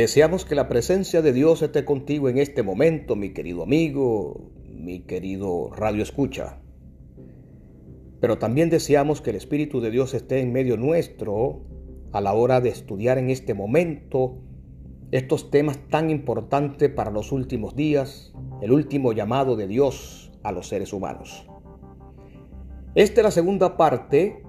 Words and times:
Deseamos 0.00 0.46
que 0.46 0.54
la 0.54 0.66
presencia 0.66 1.20
de 1.20 1.34
Dios 1.34 1.60
esté 1.60 1.84
contigo 1.84 2.30
en 2.30 2.38
este 2.38 2.62
momento, 2.62 3.16
mi 3.16 3.34
querido 3.34 3.62
amigo, 3.62 4.50
mi 4.66 5.00
querido 5.00 5.68
Radio 5.76 6.02
Escucha. 6.02 6.62
Pero 8.18 8.38
también 8.38 8.70
deseamos 8.70 9.20
que 9.20 9.28
el 9.28 9.36
Espíritu 9.36 9.82
de 9.82 9.90
Dios 9.90 10.14
esté 10.14 10.40
en 10.40 10.54
medio 10.54 10.78
nuestro 10.78 11.66
a 12.12 12.22
la 12.22 12.32
hora 12.32 12.62
de 12.62 12.70
estudiar 12.70 13.18
en 13.18 13.28
este 13.28 13.52
momento 13.52 14.38
estos 15.10 15.50
temas 15.50 15.78
tan 15.90 16.08
importantes 16.08 16.88
para 16.88 17.10
los 17.10 17.30
últimos 17.30 17.76
días, 17.76 18.32
el 18.62 18.72
último 18.72 19.12
llamado 19.12 19.54
de 19.54 19.66
Dios 19.66 20.32
a 20.42 20.50
los 20.50 20.68
seres 20.68 20.94
humanos. 20.94 21.46
Esta 22.94 23.20
es 23.20 23.24
la 23.24 23.30
segunda 23.30 23.76
parte 23.76 24.42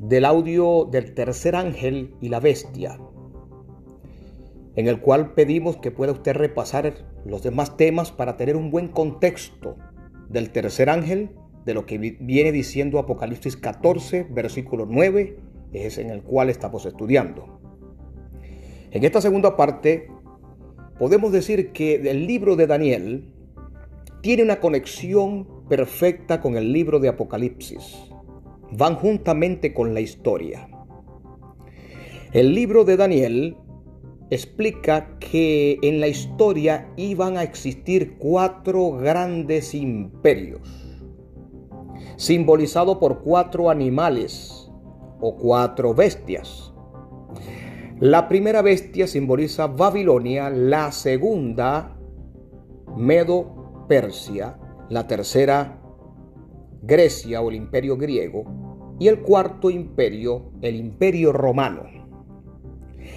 del 0.00 0.24
audio 0.26 0.86
del 0.90 1.14
tercer 1.14 1.56
ángel 1.56 2.14
y 2.20 2.28
la 2.28 2.40
bestia, 2.40 2.98
en 4.76 4.88
el 4.88 5.00
cual 5.00 5.34
pedimos 5.34 5.76
que 5.76 5.90
pueda 5.90 6.12
usted 6.12 6.34
repasar 6.34 6.94
los 7.24 7.42
demás 7.42 7.76
temas 7.76 8.10
para 8.10 8.36
tener 8.36 8.56
un 8.56 8.70
buen 8.70 8.88
contexto 8.88 9.76
del 10.28 10.50
tercer 10.50 10.90
ángel, 10.90 11.30
de 11.64 11.74
lo 11.74 11.86
que 11.86 11.98
viene 11.98 12.52
diciendo 12.52 12.98
Apocalipsis 12.98 13.56
14, 13.56 14.26
versículo 14.30 14.86
9, 14.88 15.38
es 15.72 15.98
en 15.98 16.10
el 16.10 16.22
cual 16.22 16.50
estamos 16.50 16.84
estudiando. 16.86 17.60
En 18.90 19.04
esta 19.04 19.20
segunda 19.20 19.56
parte, 19.56 20.08
podemos 20.98 21.32
decir 21.32 21.72
que 21.72 21.96
el 21.96 22.26
libro 22.26 22.56
de 22.56 22.66
Daniel 22.66 23.32
tiene 24.20 24.42
una 24.42 24.60
conexión 24.60 25.48
perfecta 25.68 26.40
con 26.40 26.56
el 26.56 26.72
libro 26.72 26.98
de 27.00 27.08
Apocalipsis 27.08 28.14
van 28.76 28.96
juntamente 28.96 29.72
con 29.72 29.94
la 29.94 30.00
historia. 30.00 30.68
El 32.32 32.54
libro 32.54 32.84
de 32.84 32.96
Daniel 32.96 33.56
explica 34.30 35.18
que 35.18 35.78
en 35.82 36.00
la 36.00 36.08
historia 36.08 36.92
iban 36.96 37.36
a 37.36 37.42
existir 37.42 38.16
cuatro 38.18 38.92
grandes 38.92 39.74
imperios, 39.74 40.60
simbolizado 42.16 42.98
por 42.98 43.20
cuatro 43.20 43.70
animales 43.70 44.70
o 45.20 45.36
cuatro 45.36 45.94
bestias. 45.94 46.72
La 48.00 48.28
primera 48.28 48.60
bestia 48.60 49.06
simboliza 49.06 49.66
Babilonia, 49.68 50.50
la 50.50 50.90
segunda 50.90 51.96
Medo-Persia, 52.96 54.58
la 54.88 55.06
tercera 55.06 55.80
Grecia 56.82 57.40
o 57.40 57.50
el 57.50 57.56
imperio 57.56 57.96
griego, 57.96 58.44
y 58.98 59.08
el 59.08 59.20
cuarto 59.20 59.70
imperio, 59.70 60.52
el 60.60 60.76
imperio 60.76 61.32
romano. 61.32 61.93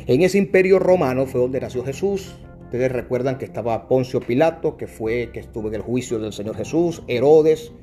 En 0.08 0.22
ese 0.22 0.38
imperio 0.38 0.80
romano 0.80 1.26
fue 1.26 1.42
donde 1.42 1.60
nació 1.60 1.84
Jesús. 1.84 2.34
Ustedes 2.64 2.94
recuerdan 2.94 3.38
que 3.38 3.44
estaba 3.44 3.90
Poncio 3.90 4.22
Pilato, 4.22 4.78
que 4.78 4.88
fue 4.88 5.32
que 5.34 5.42
estuvo 5.42 5.68
en 5.68 5.76
el 5.76 5.82
juicio 5.82 6.18
del 6.18 6.32
Señor 6.32 6.56
Jesús, 6.56 7.04
Herodes. 7.10 7.74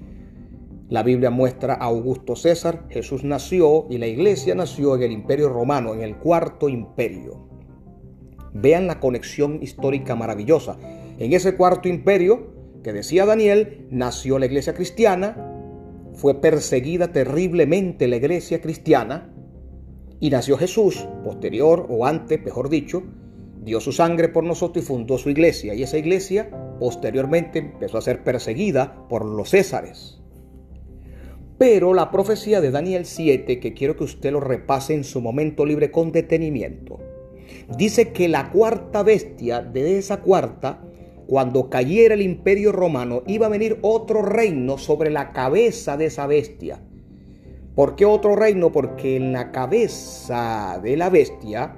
La 0.89 1.03
Biblia 1.03 1.29
muestra 1.29 1.75
a 1.75 1.85
Augusto 1.85 2.35
César. 2.35 2.87
Jesús 2.89 3.25
nació 3.25 3.87
y 3.91 3.99
la 3.99 4.07
iglesia 4.07 4.55
nació 4.55 4.97
en 4.97 5.03
el 5.03 5.13
imperio 5.13 5.51
romano, 5.51 5.93
en 5.93 6.01
el 6.01 6.17
cuarto 6.17 6.71
imperio. 6.71 7.47
Vean 8.55 8.87
la 8.87 9.01
conexión 9.01 9.59
histórica 9.63 10.15
maravillosa. 10.15 10.79
En 11.19 11.35
ese 11.35 11.57
cuarto 11.57 11.91
imperio 11.91 12.55
que 12.83 12.95
decía 12.95 13.27
Daniel, 13.27 13.87
nació 13.91 14.39
la 14.39 14.47
iglesia 14.47 14.73
cristiana, 14.73 15.53
fue 16.15 16.41
perseguida 16.41 17.13
terriblemente 17.13 18.09
la 18.09 18.17
iglesia 18.17 18.63
cristiana 18.63 19.34
y 20.25 20.31
nació 20.31 20.57
Jesús, 20.57 21.07
posterior 21.23 21.85
o 21.91 22.07
antes, 22.07 22.43
mejor 22.43 22.71
dicho, 22.71 23.03
dio 23.63 23.79
su 23.79 23.93
sangre 23.93 24.31
por 24.31 24.43
nosotros 24.43 24.83
y 24.83 24.89
fundó 24.89 25.19
su 25.19 25.29
iglesia. 25.29 25.75
Y 25.75 25.83
esa 25.83 25.99
iglesia 25.99 26.49
posteriormente 26.81 27.59
empezó 27.59 27.99
a 27.99 28.01
ser 28.01 28.25
perseguida 28.25 29.07
por 29.11 29.27
los 29.27 29.51
césares. 29.51 30.23
Pero 31.59 31.93
la 31.93 32.11
profecía 32.11 32.63
de 32.63 32.71
Daniel 32.71 33.05
7, 33.05 33.61
que 33.61 33.75
quiero 33.75 33.97
que 33.97 34.05
usted 34.05 34.33
lo 34.33 34.41
repase 34.41 34.95
en 34.95 35.05
su 35.05 35.21
momento 35.21 35.67
libre 35.67 35.91
con 35.91 36.11
detenimiento, 36.11 37.01
dice 37.77 38.13
que 38.13 38.27
la 38.27 38.51
cuarta 38.51 39.03
bestia 39.03 39.61
de 39.61 39.99
esa 39.99 40.23
cuarta 40.23 40.83
cuando 41.27 41.69
cayera 41.69 42.15
el 42.15 42.23
imperio 42.23 42.73
romano, 42.73 43.25
iba 43.27 43.45
a 43.45 43.51
venir 43.51 43.79
otro 43.83 44.23
reino 44.23 44.79
sobre 44.79 45.11
la 45.11 45.33
cabeza 45.33 45.99
de 45.99 46.07
esa 46.07 46.27
bestia. 46.27 46.81
¿Por 47.75 47.97
qué 47.97 48.05
otro 48.05 48.37
reino? 48.37 48.71
Porque 48.71 49.17
en 49.17 49.33
la 49.33 49.51
cabeza 49.51 50.79
de 50.81 50.97
la 50.97 51.11
bestia 51.11 51.77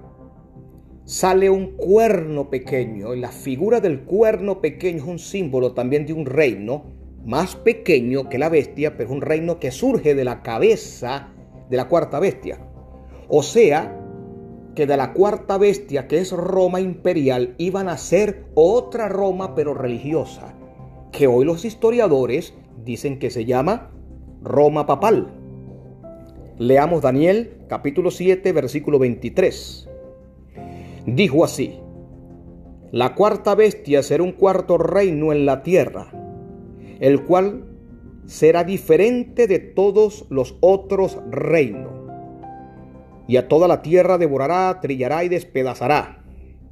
sale 1.05 1.49
un 1.49 1.77
cuerno 1.77 2.51
pequeño 2.51 3.15
y 3.15 3.21
la 3.21 3.31
figura 3.31 3.81
del 3.81 4.03
cuerno 4.03 4.61
pequeño 4.61 4.99
es 4.99 5.09
un 5.09 5.19
símbolo 5.19 5.73
también 5.73 6.05
de 6.05 6.12
un 6.12 6.27
reino 6.27 6.85
más 7.25 7.56
pequeño 7.56 8.29
que 8.29 8.39
la 8.39 8.51
bestia, 8.51 8.97
pero 8.97 9.09
es 9.09 9.15
un 9.15 9.23
reino 9.23 9.59
que 9.59 9.71
surge 9.71 10.15
de 10.15 10.25
la 10.25 10.43
cabeza 10.43 11.33
de 11.71 11.77
la 11.79 11.89
cuarta 11.89 12.21
bestia. 12.21 12.59
O 13.29 13.43
sea, 13.43 13.99
que 14.75 14.87
de 14.87 14.99
la 14.99 15.15
cuarta 15.15 15.56
bestia, 15.56 16.09
que 16.09 16.19
es 16.19 16.31
Roma 16.31 16.79
imperial, 16.79 17.55
iban 17.56 17.89
a 17.89 17.97
ser 17.97 18.45
otra 18.55 19.09
Roma 19.09 19.55
pero 19.55 19.73
religiosa, 19.73 20.55
que 21.11 21.27
hoy 21.27 21.47
los 21.47 21.65
historiadores 21.65 22.53
dicen 22.85 23.19
que 23.19 23.31
se 23.31 23.47
llama 23.47 23.91
Roma 24.43 24.85
papal. 24.85 25.46
Leamos 26.59 27.03
Daniel 27.03 27.50
capítulo 27.69 28.11
7 28.11 28.50
versículo 28.53 28.99
23. 28.99 29.91
Dijo 31.05 31.44
así, 31.44 31.78
la 32.93 33.15
cuarta 33.15 33.55
bestia 33.55 34.03
será 34.03 34.22
un 34.22 34.33
cuarto 34.33 34.78
reino 34.78 35.33
en 35.33 35.44
la 35.44 35.62
tierra, 35.62 36.11
el 36.99 37.25
cual 37.25 37.67
será 38.25 38.65
diferente 38.65 39.47
de 39.47 39.59
todos 39.59 40.25
los 40.31 40.56
otros 40.61 41.19
reinos 41.31 41.93
y 43.28 43.37
a 43.37 43.49
toda 43.49 43.69
la 43.69 43.83
tierra 43.83 44.17
devorará, 44.17 44.81
trillará 44.81 45.25
y 45.25 45.28
despedazará. 45.28 46.25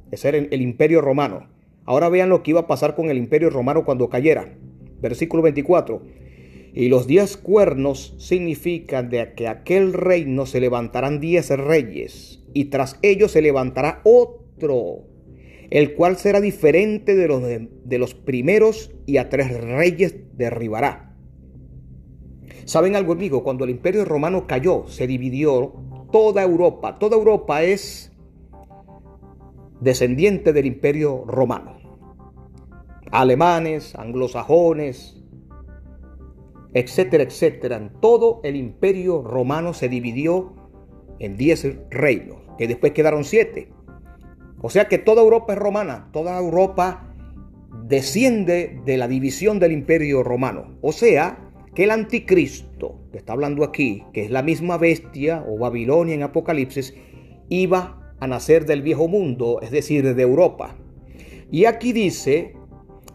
Ese 0.09 0.29
era 0.29 0.37
el, 0.37 0.61
imperio 0.63 1.01
romano. 1.01 1.47
Ahora 1.85 2.09
vean 2.09 2.29
lo 2.29 2.41
que 2.41 2.51
iba 2.51 2.61
a 2.61 2.67
pasar 2.67 2.95
con 2.95 3.11
el 3.11 3.17
imperio 3.17 3.51
romano 3.51 3.85
cuando 3.85 4.09
cayera. 4.09 4.51
Versículo 4.99 5.43
24. 5.43 6.01
Y 6.75 6.89
los 6.89 7.07
diez 7.07 7.37
cuernos 7.37 8.15
significan 8.17 9.09
de 9.09 9.33
que 9.33 9.47
aquel 9.47 9.93
reino 9.93 10.45
se 10.45 10.59
levantarán 10.59 11.21
diez 11.21 11.49
reyes, 11.49 12.43
y 12.53 12.65
tras 12.65 12.99
ellos 13.01 13.31
se 13.31 13.41
levantará 13.41 14.01
otro, 14.03 15.07
el 15.69 15.95
cual 15.95 16.17
será 16.17 16.41
diferente 16.41 17.15
de 17.15 17.29
los, 17.29 17.41
de 17.41 17.97
los 17.97 18.13
primeros, 18.13 18.91
y 19.05 19.17
a 19.17 19.29
tres 19.29 19.57
reyes 19.57 20.17
derribará. 20.33 21.15
¿Saben 22.65 22.97
algo, 22.97 23.13
amigo? 23.13 23.41
Cuando 23.41 23.63
el 23.63 23.69
imperio 23.69 24.03
romano 24.03 24.45
cayó, 24.45 24.85
se 24.87 25.07
dividió 25.07 25.75
toda 26.11 26.43
Europa. 26.43 26.99
Toda 26.99 27.15
Europa 27.15 27.63
es 27.63 28.11
descendiente 29.79 30.51
del 30.51 30.65
imperio 30.65 31.23
romano. 31.25 31.77
Alemanes, 33.11 33.95
anglosajones, 33.95 35.21
etcétera, 36.75 37.23
etcétera. 37.23 37.89
Todo 38.01 38.41
el 38.43 38.57
imperio 38.57 39.23
romano 39.23 39.73
se 39.73 39.87
dividió 39.87 40.53
en 41.19 41.37
diez 41.37 41.65
reinos, 41.89 42.37
que 42.57 42.67
después 42.67 42.91
quedaron 42.91 43.23
siete. 43.23 43.69
O 44.61 44.69
sea 44.69 44.89
que 44.89 44.97
toda 44.97 45.23
Europa 45.23 45.53
es 45.53 45.59
romana, 45.59 46.09
toda 46.11 46.37
Europa 46.37 47.15
desciende 47.87 48.81
de 48.85 48.97
la 48.97 49.07
división 49.07 49.57
del 49.57 49.71
imperio 49.71 50.21
romano. 50.21 50.77
O 50.81 50.91
sea 50.91 51.49
que 51.73 51.85
el 51.85 51.91
anticristo, 51.91 52.99
que 53.11 53.19
está 53.19 53.33
hablando 53.33 53.63
aquí, 53.63 54.03
que 54.11 54.25
es 54.25 54.31
la 54.31 54.43
misma 54.43 54.77
bestia 54.77 55.45
o 55.47 55.57
Babilonia 55.57 56.15
en 56.15 56.23
Apocalipsis, 56.23 56.93
iba 57.47 58.13
a 58.19 58.27
nacer 58.27 58.65
del 58.65 58.81
viejo 58.81 59.07
mundo, 59.07 59.59
es 59.61 59.71
decir, 59.71 60.13
de 60.13 60.21
Europa. 60.21 60.75
Y 61.51 61.65
aquí 61.65 61.93
dice 61.93 62.53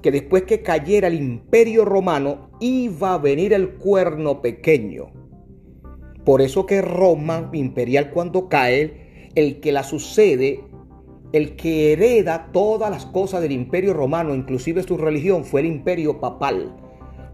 que 0.00 0.10
después 0.10 0.44
que 0.44 0.62
cayera 0.62 1.08
el 1.08 1.14
imperio 1.14 1.84
romano, 1.84 2.49
iba 2.60 3.14
a 3.14 3.18
venir 3.18 3.52
el 3.52 3.70
cuerno 3.70 4.40
pequeño. 4.42 5.12
Por 6.24 6.42
eso 6.42 6.66
que 6.66 6.82
Roma 6.82 7.48
imperial 7.52 8.10
cuando 8.10 8.48
cae, 8.48 9.30
el 9.34 9.60
que 9.60 9.72
la 9.72 9.82
sucede, 9.82 10.60
el 11.32 11.56
que 11.56 11.92
hereda 11.92 12.50
todas 12.52 12.90
las 12.90 13.06
cosas 13.06 13.40
del 13.40 13.52
imperio 13.52 13.94
romano, 13.94 14.34
inclusive 14.34 14.82
su 14.82 14.96
religión, 14.96 15.44
fue 15.44 15.60
el 15.62 15.66
imperio 15.66 16.20
papal. 16.20 16.76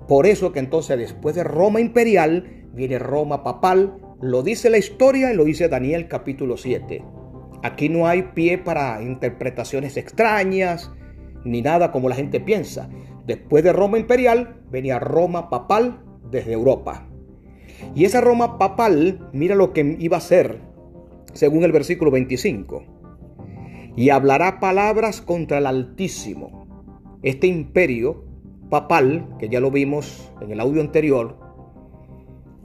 Por 0.07 0.27
eso 0.27 0.53
que 0.53 0.61
entonces 0.61 0.99
después 0.99 1.35
de 1.35 1.45
Roma 1.45 1.81
imperial 1.81 2.69
viene 2.73 2.99
Roma 2.99 3.43
papal, 3.43 3.99
lo 4.21 4.43
dice 4.43 4.71
la 4.71 4.79
historia 4.79 5.33
y 5.33 5.37
lo 5.37 5.45
dice 5.45 5.69
Daniel 5.69 6.09
capítulo 6.09 6.57
7. 6.57 7.03
Aquí 7.63 7.89
no 7.89 8.07
hay 8.07 8.23
pie 8.35 8.59
para 8.59 9.03
interpretaciones 9.03 9.97
extrañas 9.97 10.93
ni 11.45 11.63
nada 11.63 11.91
como 11.91 12.09
la 12.09 12.15
gente 12.15 12.41
piensa. 12.41 12.89
Después 13.27 13.65
de 13.65 13.73
Roma 13.73 13.99
imperial 13.99 14.63
venía 14.71 14.99
Roma 14.99 15.51
papal 15.51 16.01
desde 16.31 16.53
Europa. 16.53 17.09
Y 17.95 18.05
esa 18.05 18.21
Roma 18.21 18.59
papal, 18.59 19.29
mira 19.33 19.55
lo 19.55 19.73
que 19.73 19.97
iba 19.99 20.17
a 20.17 20.21
ser 20.21 20.61
según 21.33 21.65
el 21.65 21.73
versículo 21.73 22.11
25. 22.11 22.85
y 23.97 24.11
hablará 24.11 24.61
palabras 24.61 25.23
contra 25.23 25.57
el 25.59 25.67
Altísimo. 25.67 26.67
Este 27.23 27.47
imperio 27.47 28.25
papal, 28.69 29.27
que 29.39 29.49
ya 29.49 29.59
lo 29.59 29.71
vimos 29.71 30.31
en 30.43 30.51
el 30.53 30.61
audio 30.61 30.83
anterior, 30.83 31.39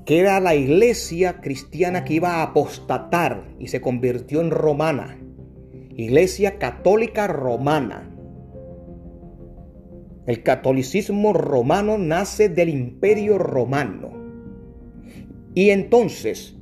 que 0.06 0.20
era 0.20 0.42
la 0.42 0.56
iglesia 0.56 1.40
cristiana 1.40 2.04
que 2.04 2.16
iba 2.16 2.36
a 2.36 2.44
apostatar 2.44 3.56
y 3.60 3.68
se 3.68 3.80
convirtió 3.80 4.42
en 4.42 4.52
romana, 4.52 5.18
iglesia 5.96 6.58
católica 6.60 7.28
romana. 7.28 8.11
El 10.28 10.44
catolicismo 10.44 11.34
romano 11.34 11.98
nace 11.98 12.50
del 12.50 12.70
imperio 12.70 13.38
romano. 13.38 14.12
Y 15.54 15.72
entonces 15.72 16.56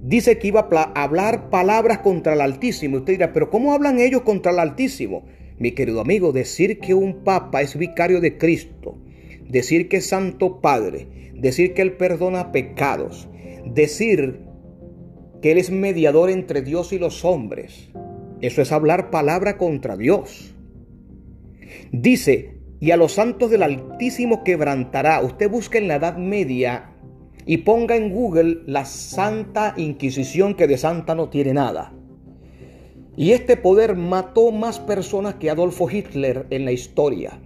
dice 0.00 0.38
que 0.38 0.48
iba 0.48 0.68
a 0.70 1.02
hablar 1.02 1.50
palabras 1.50 1.98
contra 1.98 2.34
el 2.34 2.40
Altísimo. 2.40 2.98
Usted 2.98 3.14
dirá, 3.14 3.32
pero 3.32 3.50
¿cómo 3.50 3.72
hablan 3.72 3.98
ellos 3.98 4.22
contra 4.22 4.52
el 4.52 4.60
Altísimo? 4.60 5.24
Mi 5.58 5.72
querido 5.72 6.00
amigo, 6.00 6.32
decir 6.32 6.78
que 6.78 6.94
un 6.94 7.24
papa 7.24 7.62
es 7.62 7.76
vicario 7.76 8.20
de 8.20 8.38
Cristo, 8.38 8.96
decir 9.48 9.88
que 9.88 9.96
es 9.96 10.06
Santo 10.06 10.60
Padre, 10.60 11.32
decir 11.34 11.74
que 11.74 11.82
Él 11.82 11.94
perdona 11.94 12.52
pecados, 12.52 13.28
decir 13.66 14.40
que 15.42 15.50
Él 15.52 15.58
es 15.58 15.70
mediador 15.70 16.30
entre 16.30 16.62
Dios 16.62 16.92
y 16.92 16.98
los 16.98 17.24
hombres, 17.24 17.90
eso 18.40 18.62
es 18.62 18.70
hablar 18.70 19.10
palabra 19.10 19.58
contra 19.58 19.96
Dios. 19.96 20.54
Dice, 21.90 22.57
y 22.80 22.90
a 22.90 22.96
los 22.96 23.12
santos 23.12 23.50
del 23.50 23.62
Altísimo 23.62 24.44
quebrantará. 24.44 25.20
Usted 25.22 25.50
busca 25.50 25.78
en 25.78 25.88
la 25.88 25.96
Edad 25.96 26.16
Media 26.16 26.92
y 27.44 27.58
ponga 27.58 27.96
en 27.96 28.12
Google 28.12 28.60
la 28.66 28.84
Santa 28.84 29.74
Inquisición 29.76 30.54
que 30.54 30.66
de 30.66 30.78
santa 30.78 31.14
no 31.14 31.28
tiene 31.28 31.54
nada. 31.54 31.92
Y 33.16 33.32
este 33.32 33.56
poder 33.56 33.96
mató 33.96 34.52
más 34.52 34.78
personas 34.78 35.34
que 35.36 35.50
Adolfo 35.50 35.90
Hitler 35.90 36.46
en 36.50 36.64
la 36.64 36.72
historia. 36.72 37.40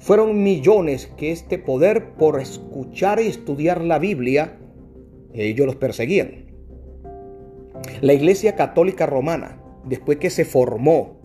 Fueron 0.00 0.42
millones 0.42 1.06
que 1.16 1.30
este 1.30 1.58
poder, 1.58 2.14
por 2.14 2.40
escuchar 2.40 3.20
y 3.20 3.28
estudiar 3.28 3.82
la 3.82 3.98
Biblia, 3.98 4.58
ellos 5.32 5.66
los 5.66 5.76
perseguían. 5.76 6.46
La 8.00 8.14
Iglesia 8.14 8.56
Católica 8.56 9.06
Romana, 9.06 9.62
después 9.84 10.18
que 10.18 10.30
se 10.30 10.44
formó, 10.44 11.20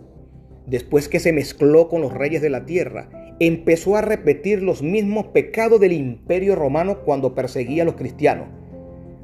después 0.67 1.09
que 1.09 1.19
se 1.19 1.33
mezcló 1.33 1.89
con 1.89 2.01
los 2.01 2.13
reyes 2.13 2.41
de 2.41 2.49
la 2.49 2.65
tierra, 2.65 3.09
empezó 3.47 3.95
a 3.95 4.01
repetir 4.01 4.61
los 4.61 4.81
mismos 4.81 5.27
pecados 5.27 5.79
del 5.79 5.93
imperio 5.93 6.55
romano 6.55 6.99
cuando 6.99 7.35
perseguía 7.35 7.83
a 7.83 7.85
los 7.85 7.95
cristianos. 7.95 8.47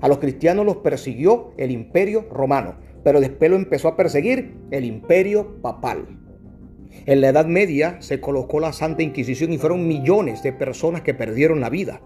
A 0.02 0.08
los 0.08 0.20
cristianos 0.20 0.66
los 0.66 0.78
persiguió 0.78 1.52
el 1.58 1.72
imperio 1.72 2.28
romano 2.32 2.88
pero 3.08 3.22
después 3.22 3.50
lo 3.50 3.56
empezó 3.56 3.88
a 3.88 3.96
perseguir 3.96 4.56
el 4.70 4.84
imperio 4.84 5.62
papal. 5.62 6.20
En 7.06 7.22
la 7.22 7.30
Edad 7.30 7.46
Media 7.46 8.02
se 8.02 8.20
colocó 8.20 8.60
la 8.60 8.74
Santa 8.74 9.02
Inquisición 9.02 9.54
y 9.54 9.58
fueron 9.58 9.88
millones 9.88 10.44
de 10.44 10.52
personas 10.52 11.04
que 11.04 11.14
perdieron 11.14 11.62
la 11.62 11.70
vida. 11.70 12.02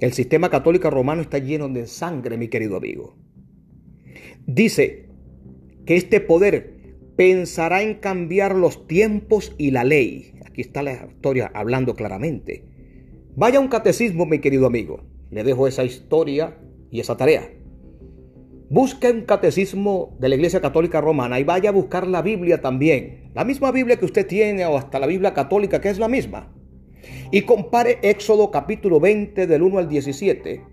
El 0.00 0.14
sistema 0.14 0.48
católico 0.48 0.88
romano 0.88 1.20
está 1.20 1.36
lleno 1.36 1.68
de 1.68 1.86
sangre, 1.86 2.38
mi 2.38 2.48
querido 2.48 2.78
amigo. 2.78 3.14
Dice 4.46 5.10
que 5.84 5.96
este 5.96 6.20
poder 6.20 6.78
pensará 7.16 7.82
en 7.82 7.94
cambiar 7.94 8.54
los 8.54 8.86
tiempos 8.86 9.54
y 9.58 9.70
la 9.70 9.84
ley. 9.84 10.34
Aquí 10.44 10.60
está 10.60 10.82
la 10.82 11.06
historia 11.06 11.50
hablando 11.54 11.94
claramente. 11.94 12.64
Vaya 13.36 13.60
un 13.60 13.68
catecismo, 13.68 14.26
mi 14.26 14.38
querido 14.38 14.66
amigo. 14.66 15.02
Le 15.30 15.44
dejo 15.44 15.66
esa 15.66 15.84
historia 15.84 16.58
y 16.90 17.00
esa 17.00 17.16
tarea. 17.16 17.50
Busque 18.70 19.10
un 19.10 19.22
catecismo 19.22 20.16
de 20.18 20.28
la 20.28 20.36
Iglesia 20.36 20.60
Católica 20.60 21.00
Romana 21.00 21.38
y 21.38 21.44
vaya 21.44 21.70
a 21.70 21.72
buscar 21.72 22.06
la 22.06 22.22
Biblia 22.22 22.60
también. 22.60 23.30
La 23.34 23.44
misma 23.44 23.70
Biblia 23.72 23.96
que 23.96 24.04
usted 24.04 24.26
tiene 24.26 24.64
o 24.66 24.76
hasta 24.76 24.98
la 24.98 25.06
Biblia 25.06 25.34
católica 25.34 25.80
que 25.80 25.90
es 25.90 25.98
la 25.98 26.08
misma. 26.08 26.52
Y 27.30 27.42
compare 27.42 27.98
Éxodo 28.02 28.50
capítulo 28.50 29.00
20 29.00 29.46
del 29.46 29.62
1 29.62 29.78
al 29.78 29.88
17. 29.88 30.64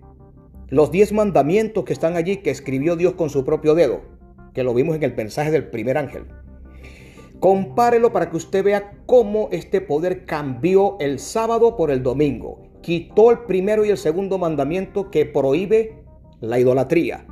Los 0.68 0.90
10 0.90 1.12
mandamientos 1.12 1.84
que 1.84 1.92
están 1.92 2.16
allí 2.16 2.38
que 2.38 2.50
escribió 2.50 2.96
Dios 2.96 3.12
con 3.14 3.28
su 3.28 3.44
propio 3.44 3.74
dedo. 3.74 4.11
Que 4.52 4.64
lo 4.64 4.74
vimos 4.74 4.96
en 4.96 5.02
el 5.02 5.14
mensaje 5.14 5.50
del 5.50 5.68
primer 5.68 5.98
ángel. 5.98 6.26
Compárelo 7.40 8.12
para 8.12 8.30
que 8.30 8.36
usted 8.36 8.62
vea 8.62 8.98
cómo 9.06 9.48
este 9.50 9.80
poder 9.80 10.24
cambió 10.24 10.96
el 11.00 11.18
sábado 11.18 11.76
por 11.76 11.90
el 11.90 12.02
domingo. 12.02 12.62
Quitó 12.82 13.30
el 13.30 13.40
primero 13.40 13.84
y 13.84 13.90
el 13.90 13.98
segundo 13.98 14.38
mandamiento 14.38 15.10
que 15.10 15.26
prohíbe 15.26 16.04
la 16.40 16.58
idolatría 16.58 17.26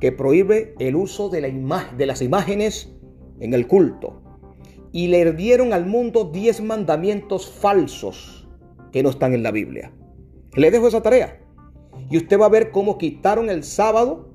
que 0.00 0.12
prohíbe 0.12 0.74
el 0.78 0.96
uso 0.96 1.28
de, 1.28 1.42
la 1.42 1.84
de 1.96 2.06
las 2.06 2.22
imágenes 2.22 2.90
en 3.38 3.54
el 3.54 3.68
culto. 3.68 4.22
Y 4.92 5.08
le 5.08 5.30
dieron 5.32 5.72
al 5.72 5.86
mundo 5.86 6.24
diez 6.24 6.60
mandamientos 6.60 7.48
falsos 7.48 8.48
que 8.90 9.02
no 9.02 9.10
están 9.10 9.34
en 9.34 9.42
la 9.42 9.52
Biblia. 9.52 9.92
Le 10.54 10.70
dejo 10.70 10.88
esa 10.88 11.02
tarea. 11.02 11.38
Y 12.08 12.16
usted 12.16 12.40
va 12.40 12.46
a 12.46 12.50
ver 12.50 12.72
cómo 12.72 12.98
quitaron 12.98 13.50
el 13.50 13.62
sábado 13.62 14.29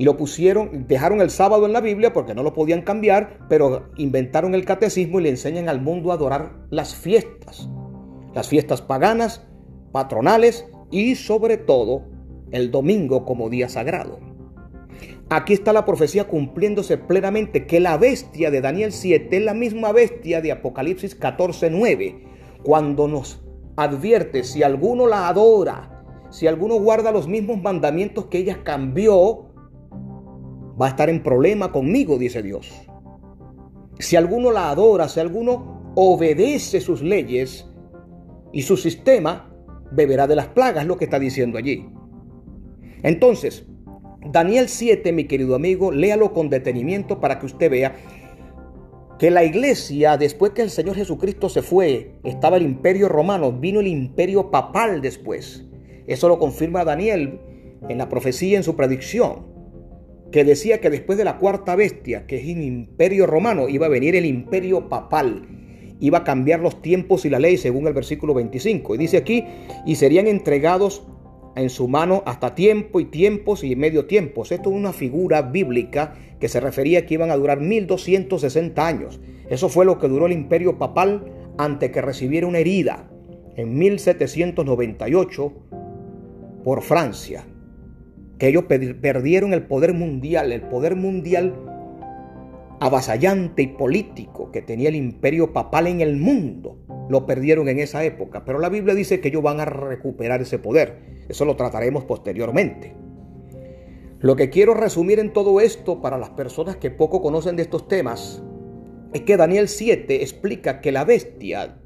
y 0.00 0.04
lo 0.04 0.16
pusieron, 0.16 0.86
dejaron 0.88 1.20
el 1.20 1.28
sábado 1.28 1.66
en 1.66 1.74
la 1.74 1.82
Biblia 1.82 2.14
porque 2.14 2.34
no 2.34 2.42
lo 2.42 2.54
podían 2.54 2.80
cambiar, 2.80 3.40
pero 3.50 3.90
inventaron 3.98 4.54
el 4.54 4.64
catecismo 4.64 5.20
y 5.20 5.24
le 5.24 5.28
enseñan 5.28 5.68
al 5.68 5.82
mundo 5.82 6.10
a 6.10 6.14
adorar 6.14 6.52
las 6.70 6.94
fiestas. 6.94 7.68
Las 8.34 8.48
fiestas 8.48 8.80
paganas, 8.80 9.46
patronales 9.92 10.66
y 10.90 11.16
sobre 11.16 11.58
todo 11.58 12.06
el 12.50 12.70
domingo 12.70 13.26
como 13.26 13.50
día 13.50 13.68
sagrado. 13.68 14.20
Aquí 15.28 15.52
está 15.52 15.74
la 15.74 15.84
profecía 15.84 16.24
cumpliéndose 16.24 16.96
plenamente 16.96 17.66
que 17.66 17.78
la 17.78 17.98
bestia 17.98 18.50
de 18.50 18.62
Daniel 18.62 18.92
7 18.92 19.36
es 19.36 19.42
la 19.44 19.52
misma 19.52 19.92
bestia 19.92 20.40
de 20.40 20.52
Apocalipsis 20.52 21.14
14, 21.14 21.68
9, 21.68 22.24
cuando 22.62 23.06
nos 23.06 23.42
advierte 23.76 24.44
si 24.44 24.62
alguno 24.62 25.06
la 25.06 25.28
adora, 25.28 26.02
si 26.30 26.46
alguno 26.46 26.76
guarda 26.76 27.12
los 27.12 27.28
mismos 27.28 27.60
mandamientos 27.60 28.26
que 28.26 28.38
ella 28.38 28.64
cambió, 28.64 29.49
va 30.80 30.86
a 30.86 30.90
estar 30.90 31.10
en 31.10 31.22
problema 31.22 31.72
conmigo, 31.72 32.18
dice 32.18 32.42
Dios. 32.42 32.70
Si 33.98 34.16
alguno 34.16 34.50
la 34.50 34.70
adora, 34.70 35.08
si 35.08 35.20
alguno 35.20 35.92
obedece 35.94 36.80
sus 36.80 37.02
leyes 37.02 37.68
y 38.52 38.62
su 38.62 38.76
sistema, 38.76 39.52
beberá 39.92 40.26
de 40.26 40.36
las 40.36 40.48
plagas, 40.48 40.86
lo 40.86 40.96
que 40.96 41.04
está 41.04 41.18
diciendo 41.18 41.58
allí. 41.58 41.88
Entonces, 43.02 43.66
Daniel 44.24 44.68
7, 44.68 45.12
mi 45.12 45.24
querido 45.24 45.54
amigo, 45.54 45.92
léalo 45.92 46.32
con 46.32 46.48
detenimiento 46.48 47.20
para 47.20 47.38
que 47.38 47.46
usted 47.46 47.70
vea 47.70 47.96
que 49.18 49.30
la 49.30 49.44
iglesia, 49.44 50.16
después 50.16 50.52
que 50.52 50.62
el 50.62 50.70
Señor 50.70 50.96
Jesucristo 50.96 51.50
se 51.50 51.60
fue, 51.60 52.14
estaba 52.24 52.56
el 52.56 52.62
imperio 52.62 53.08
romano, 53.08 53.52
vino 53.52 53.80
el 53.80 53.86
imperio 53.86 54.50
papal 54.50 55.02
después. 55.02 55.66
Eso 56.06 56.28
lo 56.28 56.38
confirma 56.38 56.84
Daniel 56.84 57.38
en 57.88 57.98
la 57.98 58.08
profecía, 58.08 58.56
en 58.56 58.62
su 58.62 58.76
predicción, 58.76 59.49
que 60.30 60.44
decía 60.44 60.80
que 60.80 60.90
después 60.90 61.18
de 61.18 61.24
la 61.24 61.38
cuarta 61.38 61.76
bestia, 61.76 62.26
que 62.26 62.36
es 62.36 62.44
el 62.44 62.62
imperio 62.62 63.26
romano, 63.26 63.68
iba 63.68 63.86
a 63.86 63.90
venir 63.90 64.14
el 64.16 64.26
imperio 64.26 64.88
papal. 64.88 65.48
Iba 65.98 66.18
a 66.18 66.24
cambiar 66.24 66.60
los 66.60 66.80
tiempos 66.80 67.24
y 67.24 67.30
la 67.30 67.38
ley 67.38 67.56
según 67.56 67.86
el 67.86 67.92
versículo 67.92 68.32
25. 68.34 68.94
Y 68.94 68.98
dice 68.98 69.16
aquí, 69.16 69.44
y 69.84 69.96
serían 69.96 70.26
entregados 70.26 71.02
en 71.56 71.68
su 71.68 71.88
mano 71.88 72.22
hasta 72.26 72.54
tiempo 72.54 73.00
y 73.00 73.06
tiempos 73.06 73.64
y 73.64 73.74
medio 73.76 74.06
tiempos. 74.06 74.52
Esto 74.52 74.70
es 74.70 74.76
una 74.76 74.92
figura 74.92 75.42
bíblica 75.42 76.14
que 76.38 76.48
se 76.48 76.60
refería 76.60 77.06
que 77.06 77.14
iban 77.14 77.30
a 77.30 77.36
durar 77.36 77.60
1260 77.60 78.86
años. 78.86 79.20
Eso 79.48 79.68
fue 79.68 79.84
lo 79.84 79.98
que 79.98 80.08
duró 80.08 80.26
el 80.26 80.32
imperio 80.32 80.78
papal 80.78 81.24
antes 81.58 81.90
que 81.90 82.00
recibiera 82.00 82.46
una 82.46 82.58
herida 82.58 83.10
en 83.56 83.76
1798 83.76 85.52
por 86.64 86.82
Francia. 86.82 87.44
Que 88.40 88.48
ellos 88.48 88.64
perdieron 88.64 89.52
el 89.52 89.62
poder 89.66 89.94
mundial, 89.94 90.50
el 90.50 90.62
poder 90.62 90.96
mundial 90.96 91.54
avasallante 92.80 93.60
y 93.62 93.66
político 93.66 94.50
que 94.50 94.62
tenía 94.62 94.88
el 94.88 94.96
imperio 94.96 95.52
papal 95.52 95.86
en 95.86 96.00
el 96.00 96.16
mundo. 96.16 96.78
Lo 97.10 97.26
perdieron 97.26 97.68
en 97.68 97.78
esa 97.78 98.02
época, 98.02 98.44
pero 98.44 98.58
la 98.58 98.70
Biblia 98.70 98.94
dice 98.94 99.20
que 99.20 99.28
ellos 99.28 99.42
van 99.42 99.60
a 99.60 99.66
recuperar 99.66 100.40
ese 100.40 100.58
poder. 100.58 101.24
Eso 101.28 101.44
lo 101.44 101.56
trataremos 101.56 102.04
posteriormente. 102.04 102.94
Lo 104.20 104.36
que 104.36 104.48
quiero 104.48 104.74
resumir 104.74 105.18
en 105.18 105.32
todo 105.32 105.60
esto 105.60 106.00
para 106.00 106.18
las 106.18 106.30
personas 106.30 106.76
que 106.76 106.90
poco 106.90 107.20
conocen 107.20 107.56
de 107.56 107.62
estos 107.62 107.88
temas 107.88 108.42
es 109.12 109.22
que 109.22 109.36
Daniel 109.36 109.68
7 109.68 110.22
explica 110.22 110.80
que 110.80 110.92
la 110.92 111.04
bestia 111.04 111.76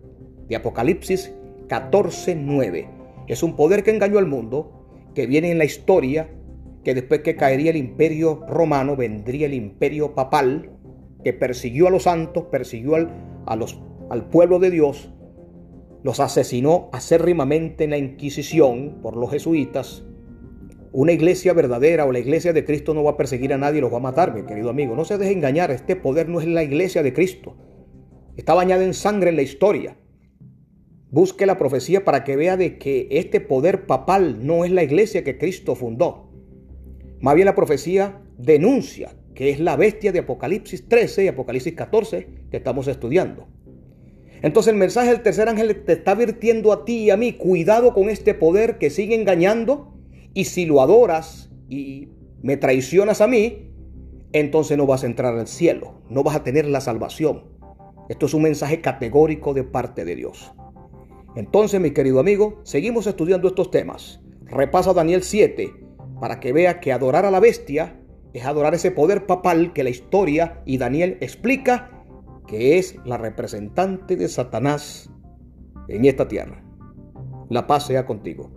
de 0.49 0.57
Apocalipsis 0.57 1.33
14:9 1.69 2.89
es 3.27 3.43
un 3.43 3.57
poder 3.57 3.83
que 3.83 3.91
engañó 3.91 4.19
al 4.19 4.27
mundo, 4.27 5.11
que 5.15 5.27
viene 5.27 5.51
en 5.51 5.59
la 5.59 5.65
historia, 5.65 6.29
que 6.85 6.95
después 6.95 7.21
que 7.21 7.37
caería 7.37 7.71
el 7.71 7.77
imperio 7.77 8.45
romano 8.49 8.97
vendría 8.97 9.47
el 9.47 9.55
imperio 9.55 10.15
papal, 10.15 10.71
que 11.25 11.33
persiguió 11.33 11.89
a 11.89 11.91
los 11.91 12.05
santos, 12.05 12.45
persiguió 12.51 12.97
al, 12.97 13.11
al 13.47 14.29
pueblo 14.29 14.59
de 14.59 14.71
Dios 14.71 15.11
los 16.05 16.21
asesinó 16.21 16.91
acérrimamente 16.93 17.85
en 17.85 17.91
la 17.91 17.99
Inquisición 17.99 19.01
por 19.03 19.17
los 19.17 19.31
jesuitas, 19.31 20.05
Una 20.93 21.11
iglesia 21.11 21.53
verdadera 21.55 22.05
o 22.05 22.13
la 22.13 22.21
iglesia 22.21 22.53
de 22.53 22.65
Cristo 22.65 22.95
no 22.95 23.03
va 23.03 23.13
a 23.13 23.17
perseguir 23.17 23.53
a 23.53 23.59
nadie 23.59 23.81
los 23.81 23.93
va 23.93 23.97
a 23.97 24.01
matar, 24.01 24.33
mi 24.33 24.45
querido 24.45 24.71
amigo. 24.71 24.95
No 24.95 25.05
se 25.05 25.19
deje 25.19 25.33
engañar, 25.33 25.73
este 25.73 25.97
poder 25.97 26.29
no 26.29 26.41
es 26.41 26.47
la 26.47 26.63
iglesia 26.63 27.03
de 27.03 27.13
Cristo. 27.13 27.57
Está 28.37 28.55
bañada 28.55 28.85
en 28.85 28.95
sangre 28.95 29.31
en 29.31 29.37
la 29.37 29.43
historia. 29.43 29.97
Busque 31.11 31.47
la 31.47 31.59
profecía 31.59 32.05
para 32.05 32.23
que 32.23 32.37
vea 32.37 32.57
de 32.57 32.79
que 32.79 33.09
este 33.11 33.41
poder 33.41 33.87
papal 33.87 34.47
no 34.47 34.65
es 34.65 34.71
la 34.71 34.85
iglesia 34.85 35.25
que 35.25 35.37
Cristo 35.37 35.75
fundó. 35.75 36.34
Más 37.25 37.37
bien 37.37 37.47
la 37.47 37.55
profecía 37.55 38.21
denuncia 38.37 39.17
que 39.35 39.49
es 39.49 39.59
la 39.59 39.77
bestia 39.77 40.13
de 40.13 40.19
Apocalipsis 40.19 40.87
13 40.87 41.25
y 41.25 41.29
Apocalipsis 41.29 41.73
14 41.73 42.29
que 42.51 42.59
estamos 42.59 42.87
estudiando. 42.87 43.49
Entonces 44.43 44.75
el 44.75 44.79
mensaje 44.79 45.09
del 45.09 45.23
tercer 45.23 45.49
ángel 45.49 45.85
te 45.87 45.95
está 45.95 46.11
advirtiendo 46.11 46.71
a 46.71 46.85
ti 46.85 47.05
y 47.05 47.11
a 47.11 47.17
mí, 47.17 47.33
cuidado 47.33 47.95
con 47.95 48.11
este 48.11 48.35
poder 48.35 48.77
que 48.77 48.91
sigue 48.91 49.15
engañando 49.15 49.95
y 50.35 50.45
si 50.45 50.67
lo 50.67 50.83
adoras 50.83 51.51
y 51.71 52.11
me 52.43 52.59
traicionas 52.59 53.23
a 53.23 53.27
mí, 53.27 53.71
entonces 54.35 54.77
no 54.77 54.85
vas 54.85 55.03
a 55.03 55.07
entrar 55.07 55.35
al 55.35 55.49
cielo, 55.49 56.03
no 56.11 56.25
vas 56.25 56.37
a 56.37 56.45
tener 56.45 56.67
la 56.67 56.83
salvación. 56.83 57.45
Esto 58.11 58.27
es 58.27 58.35
un 58.35 58.43
mensaje 58.43 58.83
categórico 58.83 59.55
de 59.55 59.65
parte 59.65 60.05
de 60.05 60.15
Dios. 60.15 60.53
Entonces, 61.37 61.81
mi 61.81 61.93
querido 61.93 62.21
amigo, 62.21 62.61
seguimos 62.65 63.07
estudiando 63.07 63.49
estos 63.49 63.71
temas. 63.71 64.21
Repasa 64.45 64.93
Daniel 64.93 65.23
7 65.23 65.84
para 66.21 66.41
que 66.41 66.53
vea 66.53 66.81
que 66.81 66.93
adorar 66.93 67.25
a 67.25 67.31
la 67.31 67.41
bestia 67.41 68.01
es 68.33 68.45
adorar 68.45 68.75
ese 68.75 68.91
poder 68.91 69.27
papal 69.27 69.73
que 69.73 69.85
la 69.85 69.91
historia 69.91 70.63
y 70.65 70.79
Daniel 70.79 71.19
explica 71.21 71.91
que 72.47 72.79
es 72.79 72.97
la 73.05 73.17
representante 73.17 74.17
de 74.17 74.29
Satanás 74.29 75.11
en 75.89 76.05
esta 76.05 76.29
tierra. 76.29 76.63
La 77.49 77.67
paz 77.67 77.87
sea 77.87 78.07
contigo. 78.07 78.51